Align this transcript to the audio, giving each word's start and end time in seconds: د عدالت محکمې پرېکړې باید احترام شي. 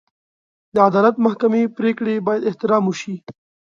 د 0.73 0.75
عدالت 0.89 1.15
محکمې 1.25 1.63
پرېکړې 1.77 2.15
باید 2.27 2.47
احترام 2.49 2.85
شي. 3.01 3.15